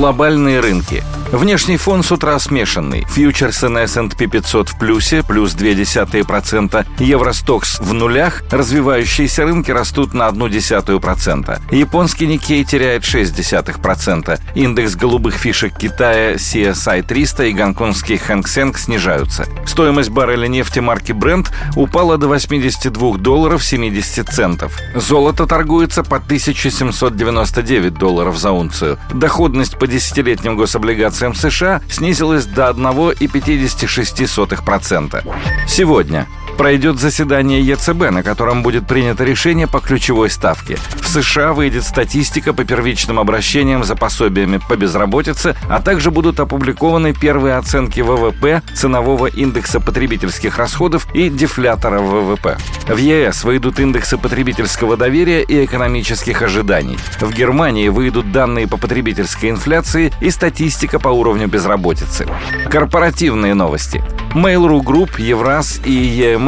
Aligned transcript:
Глобальные 0.00 0.60
рынки– 0.60 1.04
Внешний 1.32 1.76
фон 1.76 2.02
с 2.02 2.10
утра 2.10 2.36
смешанный. 2.40 3.06
Фьючерсы 3.08 3.68
на 3.68 3.84
S&P 3.84 4.26
500 4.26 4.70
в 4.70 4.78
плюсе, 4.78 5.22
плюс 5.22 5.54
0,2%. 5.54 6.86
Евростокс 6.98 7.78
в 7.78 7.92
нулях. 7.92 8.42
Развивающиеся 8.50 9.44
рынки 9.44 9.70
растут 9.70 10.12
на 10.12 10.28
0,1%. 10.30 11.60
Японский 11.70 12.26
Никей 12.26 12.64
теряет 12.64 13.04
0,6%. 13.04 14.40
Индекс 14.56 14.96
голубых 14.96 15.34
фишек 15.34 15.78
Китая 15.78 16.34
CSI 16.34 17.04
300 17.04 17.44
и 17.44 17.52
гонконгский 17.52 18.16
Хэнк 18.16 18.48
Сенг 18.48 18.76
снижаются. 18.76 19.46
Стоимость 19.66 20.10
барреля 20.10 20.48
нефти 20.48 20.80
марки 20.80 21.12
Brent 21.12 21.46
упала 21.76 22.18
до 22.18 22.26
82 22.26 23.18
долларов 23.18 23.62
70 23.62 24.28
центов. 24.28 24.76
Золото 24.96 25.46
торгуется 25.46 26.02
по 26.02 26.16
1799 26.16 27.94
долларов 27.94 28.36
за 28.36 28.50
унцию. 28.50 28.98
Доходность 29.14 29.78
по 29.78 29.86
десятилетним 29.90 30.56
гособлигациям 30.56 31.00
облигациям 31.00 31.34
США 31.34 31.80
снизилась 31.90 32.44
до 32.46 32.70
1,56%. 32.70 35.24
Сегодня 35.68 36.26
пройдет 36.60 37.00
заседание 37.00 37.62
ЕЦБ, 37.62 38.10
на 38.10 38.22
котором 38.22 38.62
будет 38.62 38.86
принято 38.86 39.24
решение 39.24 39.66
по 39.66 39.80
ключевой 39.80 40.28
ставке. 40.28 40.76
В 41.00 41.08
США 41.08 41.54
выйдет 41.54 41.84
статистика 41.84 42.52
по 42.52 42.64
первичным 42.64 43.18
обращениям 43.18 43.82
за 43.82 43.96
пособиями 43.96 44.60
по 44.68 44.76
безработице, 44.76 45.56
а 45.70 45.80
также 45.80 46.10
будут 46.10 46.38
опубликованы 46.38 47.14
первые 47.14 47.54
оценки 47.56 48.02
ВВП, 48.02 48.60
ценового 48.74 49.28
индекса 49.28 49.80
потребительских 49.80 50.58
расходов 50.58 51.06
и 51.14 51.30
дефлятора 51.30 52.00
ВВП. 52.00 52.58
В 52.86 52.98
ЕС 52.98 53.42
выйдут 53.44 53.80
индексы 53.80 54.18
потребительского 54.18 54.98
доверия 54.98 55.42
и 55.42 55.64
экономических 55.64 56.42
ожиданий. 56.42 56.98
В 57.22 57.32
Германии 57.32 57.88
выйдут 57.88 58.32
данные 58.32 58.68
по 58.68 58.76
потребительской 58.76 59.48
инфляции 59.48 60.12
и 60.20 60.28
статистика 60.28 60.98
по 60.98 61.08
уровню 61.08 61.48
безработицы. 61.48 62.28
Корпоративные 62.68 63.54
новости. 63.54 64.04
Mail.ru 64.34 64.80
Group, 64.82 65.20
Евраз 65.20 65.80
и 65.84 65.92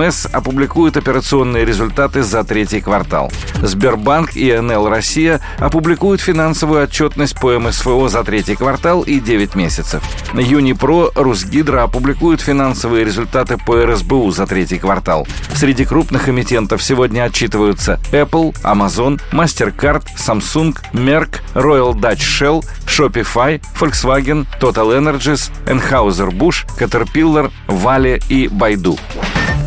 ЕМС 0.02 0.26
опубликуют 0.26 0.96
операционные 0.96 1.64
результаты 1.64 2.22
за 2.22 2.44
третий 2.44 2.80
квартал. 2.80 3.30
Сбербанк 3.62 4.36
и 4.36 4.52
НЛ 4.52 4.88
Россия 4.88 5.40
опубликуют 5.58 6.20
финансовую 6.20 6.82
отчетность 6.82 7.38
по 7.40 7.58
МСФО 7.58 8.08
за 8.08 8.24
третий 8.24 8.56
квартал 8.56 9.02
и 9.02 9.20
9 9.20 9.54
месяцев. 9.54 10.02
Юнипро, 10.34 11.10
Русгидро 11.14 11.82
опубликуют 11.82 12.40
финансовые 12.40 13.04
результаты 13.04 13.58
по 13.58 13.84
РСБУ 13.84 14.30
за 14.30 14.46
третий 14.46 14.78
квартал. 14.78 15.26
Среди 15.54 15.84
крупных 15.84 16.28
эмитентов 16.28 16.82
сегодня 16.82 17.24
отчитываются 17.24 18.00
Apple, 18.10 18.54
Amazon, 18.62 19.20
MasterCard, 19.30 20.04
Samsung, 20.16 20.76
Merck, 20.92 21.40
Royal 21.54 21.94
Dutch 21.94 22.18
Shell, 22.18 22.64
Shopify, 22.86 23.60
Volkswagen, 23.78 24.46
Total 24.60 24.90
Energies, 24.92 25.50
Anheuser-Busch, 25.66 26.66
Caterpillar, 26.78 27.50
Вале 27.68 28.20
и 28.28 28.48
Байду. 28.48 28.98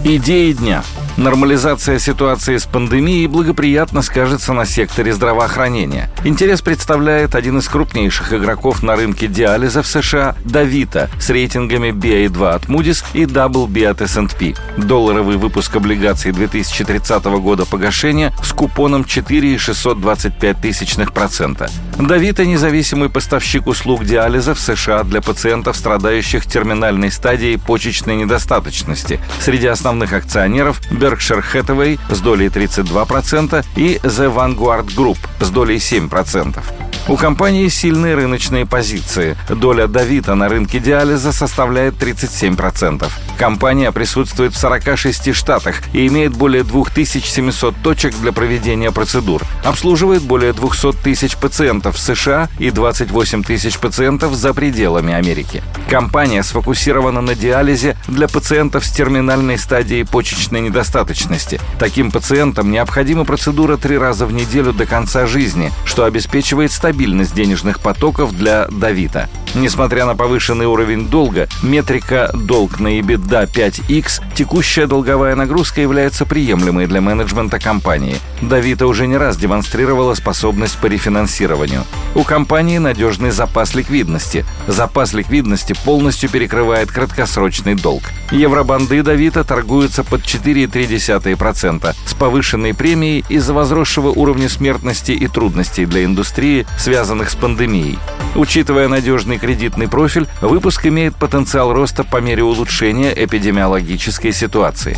Идеи 0.08 0.54
дня– 0.54 0.84
Нормализация 1.18 1.98
ситуации 1.98 2.58
с 2.58 2.66
пандемией 2.66 3.28
благоприятно 3.28 4.02
скажется 4.02 4.52
на 4.52 4.66
секторе 4.66 5.14
здравоохранения. 5.14 6.10
Интерес 6.26 6.62
представляет 6.62 7.36
один 7.36 7.60
из 7.60 7.70
крупнейших 7.70 8.34
игроков 8.34 8.84
на 8.84 8.98
рынке 8.98 9.28
диализа 9.28 9.82
в 9.82 9.88
США– 9.88 10.36
Давита 10.44 11.10
с 11.18 11.30
рейтингами 11.30 11.92
BA2 11.92 12.50
от 12.50 12.66
Moody's 12.66 13.06
и 13.14 13.24
WB 13.24 13.86
от 13.86 14.02
S&P. 14.02 14.56
Долларовый 14.78 15.38
выпуск 15.38 15.78
облигаций 15.78 16.34
2030 16.34 17.24
года 17.24 17.66
погашения 17.66 18.34
с 18.44 18.52
купоном 18.52 19.04
4,625%. 19.04 21.72
Давита– 22.00 22.46
независимый 22.46 23.10
поставщик 23.10 23.68
услуг 23.68 24.04
диализа 24.04 24.54
в 24.54 24.60
США 24.60 25.04
для 25.04 25.22
пациентов, 25.22 25.78
страдающих 25.78 26.46
терминальной 26.46 27.10
стадией 27.10 27.58
почечной 27.58 28.18
недостаточности. 28.18 29.20
Среди 29.40 29.68
основных 29.68 30.12
акционеров– 30.12 30.82
Berkshire 30.92 31.44
Hathaway 31.54 31.98
с 32.14 32.20
долей 32.20 32.48
32% 32.48 33.66
и 33.78 33.96
The 34.04 34.34
Vanguard 34.34 34.94
Group 34.94 35.18
с 35.40 35.50
долей 35.50 35.78
7%. 35.78 36.62
У 37.08 37.18
компании 37.18 37.68
сильные 37.68 38.16
рыночные 38.16 38.66
позиции. 38.66 39.38
Доля 39.48 39.88
Давита 39.88 40.34
на 40.34 40.50
рынке 40.50 40.80
диализа 40.80 41.32
составляет 41.32 41.94
37%. 42.02 43.08
Компания 43.38 43.92
присутствует 43.92 44.54
в 44.54 44.58
46 44.58 45.36
штатах 45.36 45.76
и 45.94 46.08
имеет 46.08 46.34
более 46.34 46.64
2700 46.64 47.76
точек 47.84 48.16
для 48.16 48.32
проведения 48.32 48.92
процедур. 48.92 49.44
Обслуживает 49.64 50.24
более 50.24 50.52
200 50.54 50.94
тысяч 51.04 51.38
пациентов 51.38 51.85
в 51.92 51.98
США 51.98 52.50
и 52.60 52.72
28 52.72 53.44
тысяч 53.44 53.78
пациентов 53.78 54.34
за 54.34 54.54
пределами 54.54 55.14
Америки. 55.14 55.64
Компания 55.90 56.44
сфокусирована 56.44 57.22
на 57.22 57.36
диализе 57.36 57.98
для 58.08 58.28
пациентов 58.28 58.86
с 58.86 58.92
терминальной 58.92 59.58
стадией 59.58 60.06
почечной 60.06 60.62
недостаточности. 60.62 61.60
Таким 61.80 62.12
пациентам 62.12 62.72
необходима 62.72 63.26
процедура 63.26 63.78
три 63.78 63.98
раза 63.98 64.26
в 64.26 64.34
неделю 64.34 64.74
до 64.74 64.86
конца 64.86 65.26
жизни, 65.28 65.72
что 65.86 66.06
обеспечивает 66.06 66.72
стабильность 66.72 67.36
денежных 67.36 67.80
потоков 67.80 68.36
для 68.36 68.68
Давита. 68.68 69.30
Несмотря 69.56 70.06
на 70.06 70.18
повышенный 70.18 70.66
уровень 70.66 71.08
долга, 71.08 71.48
метрика 71.64 72.30
«долг 72.34 72.82
на 72.82 73.00
EBITDA 73.00 73.50
5X» 73.50 74.22
текущая 74.36 74.86
долговая 74.86 75.34
нагрузка 75.36 75.80
является 75.80 76.26
приемлемой 76.26 76.88
для 76.88 77.00
менеджмента 77.00 77.58
компании. 77.58 78.18
Давита 78.42 78.86
уже 78.86 79.08
не 79.08 79.16
раз 79.16 79.38
демонстрировала 79.38 80.14
способность 80.14 80.78
по 80.80 80.88
рефинансированию. 80.88 81.86
У 82.16 82.24
компании 82.24 82.80
надежный 82.80 83.32
запас 83.32 83.76
ликвидности. 83.76 84.46
Запас 84.68 85.14
ликвидности 85.14 85.74
полностью 85.86 86.30
перекрывает 86.30 86.92
краткосрочный 86.92 87.76
долг. 87.76 88.04
Евробанды 88.32 89.04
Давита 89.04 89.46
торгуются 89.46 90.04
под 90.04 90.24
4,3% 90.24 91.96
с 92.06 92.14
повышенной 92.14 92.74
премией 92.74 93.24
из-за 93.30 93.54
возросшего 93.54 94.10
уровня 94.10 94.50
смертности 94.50 95.14
и 95.14 95.28
трудностей 95.28 95.86
для 95.86 96.04
индустрии, 96.04 96.68
связанных 96.78 97.30
с 97.30 97.36
пандемией. 97.36 98.00
Учитывая 98.36 98.90
надежный 98.90 99.38
кредитный 99.46 99.88
профиль, 99.88 100.26
выпуск 100.42 100.88
имеет 100.88 101.16
потенциал 101.16 101.72
роста 101.72 102.04
по 102.04 102.18
мере 102.18 102.42
улучшения 102.42 103.14
эпидемиологической 103.16 104.34
ситуации. 104.34 104.98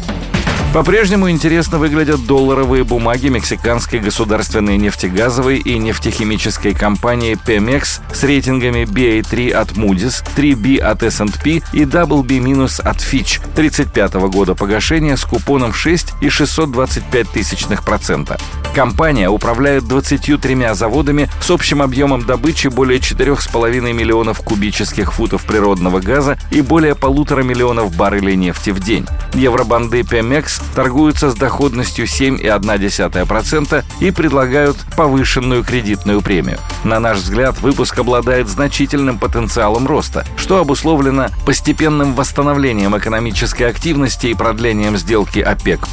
По-прежнему 0.74 1.30
интересно 1.30 1.80
выглядят 1.80 2.25
долларовые 2.25 2.86
бумаги 2.86 3.28
мексиканской 3.28 4.00
государственной 4.00 4.78
нефтегазовой 4.78 5.57
и 5.57 5.78
нефтехимической 5.78 6.74
компании 6.74 7.38
Pemex 7.46 8.00
с 8.13 8.24
рейтингами 8.24 8.84
BA3 8.84 9.52
от 9.52 9.72
Moody's, 9.72 10.24
3B 10.38 10.78
от 10.78 11.03
S&P 11.03 11.62
и 11.74 11.84
WB- 11.84 12.81
от 12.84 12.97
Fitch 12.97 13.41
35 13.56 14.13
года 14.30 14.56
погашения 14.56 15.18
с 15.18 15.25
купоном 15.25 15.74
6 15.74 16.13
и 16.22 16.30
625 16.30 17.30
тысячных 17.31 17.84
процента. 17.84 18.38
Компания 18.77 19.27
управляет 19.27 19.88
23 19.88 20.75
заводами 20.75 21.27
с 21.41 21.49
общим 21.49 21.81
объемом 21.81 22.23
добычи 22.23 22.67
более 22.67 22.99
4,5 22.99 23.91
миллионов 23.91 24.41
кубических 24.41 25.13
футов 25.13 25.45
природного 25.45 25.99
газа 25.99 26.38
и 26.51 26.61
более 26.61 26.93
полутора 26.93 27.41
миллионов 27.41 27.95
баррелей 27.95 28.35
нефти 28.35 28.69
в 28.69 28.79
день. 28.79 29.07
Евробанды 29.33 30.01
Pemex 30.01 30.61
торгуются 30.75 31.31
с 31.31 31.33
доходностью 31.33 32.05
7,1% 32.05 33.83
и 33.99 34.11
предлагают 34.11 34.77
повышенную 34.95 35.63
кредитную 35.63 36.21
премию. 36.21 36.59
На 36.83 36.99
наш 36.99 37.17
взгляд, 37.17 37.59
выпуск 37.59 37.97
обладает 37.97 38.47
значительным 38.47 39.17
потенциалом 39.17 39.88
роста, 39.88 40.23
что 40.38 40.59
обусловлено 40.59 41.29
постепенным 41.47 42.13
восстановлением 42.13 42.95
экономической 42.95 43.63
активности 43.63 44.27
и 44.27 44.35
продлением 44.35 44.97
сделки 44.97 45.39
ОПЕК+, 45.39 45.88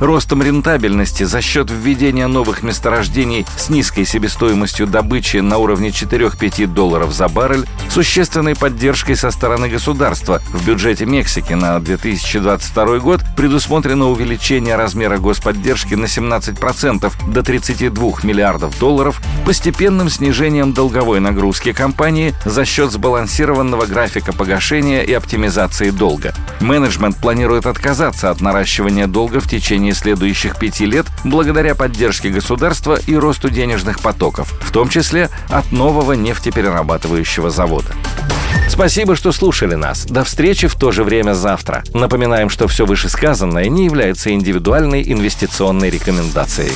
ростом 0.00 0.42
рентабельности 0.42 1.24
за 1.24 1.42
счет 1.42 1.70
введения 1.70 2.21
новых 2.28 2.62
месторождений 2.62 3.46
с 3.56 3.68
низкой 3.68 4.04
себестоимостью 4.04 4.86
добычи 4.86 5.38
на 5.38 5.58
уровне 5.58 5.88
4-5 5.88 6.66
долларов 6.66 7.12
за 7.12 7.28
баррель, 7.28 7.66
существенной 7.90 8.54
поддержкой 8.54 9.16
со 9.16 9.30
стороны 9.30 9.68
государства. 9.68 10.40
В 10.52 10.66
бюджете 10.66 11.06
Мексики 11.06 11.52
на 11.52 11.78
2022 11.80 12.98
год 12.98 13.20
предусмотрено 13.36 14.08
увеличение 14.08 14.76
размера 14.76 15.18
господдержки 15.18 15.94
на 15.94 16.06
17% 16.06 17.12
до 17.32 17.42
32 17.42 18.12
миллиардов 18.22 18.78
долларов, 18.78 19.20
постепенным 19.44 20.08
снижением 20.08 20.72
долговой 20.72 21.20
нагрузки 21.20 21.72
компании 21.72 22.34
за 22.44 22.64
счет 22.64 22.92
сбалансированного 22.92 23.86
графика 23.86 24.32
погашения 24.32 25.02
и 25.02 25.12
оптимизации 25.12 25.90
долга. 25.90 26.34
Менеджмент 26.60 27.16
планирует 27.16 27.66
отказаться 27.66 28.30
от 28.30 28.40
наращивания 28.40 29.06
долга 29.06 29.40
в 29.40 29.48
течение 29.48 29.94
следующих 29.94 30.58
пяти 30.58 30.86
лет 30.86 31.06
благодаря 31.24 31.74
поддержке 31.74 32.11
государства 32.20 32.98
и 33.06 33.14
росту 33.16 33.50
денежных 33.50 34.00
потоков, 34.00 34.54
в 34.60 34.70
том 34.70 34.88
числе 34.88 35.30
от 35.48 35.72
нового 35.72 36.12
нефтеперерабатывающего 36.12 37.50
завода. 37.50 37.94
Спасибо, 38.68 39.16
что 39.16 39.32
слушали 39.32 39.74
нас. 39.74 40.04
До 40.06 40.24
встречи 40.24 40.66
в 40.66 40.76
то 40.76 40.92
же 40.92 41.04
время 41.04 41.34
завтра. 41.34 41.84
Напоминаем, 41.92 42.48
что 42.48 42.68
все 42.68 42.86
вышесказанное 42.86 43.68
не 43.68 43.84
является 43.84 44.32
индивидуальной 44.32 45.02
инвестиционной 45.02 45.90
рекомендацией. 45.90 46.72